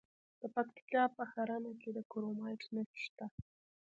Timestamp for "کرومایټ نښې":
2.11-2.97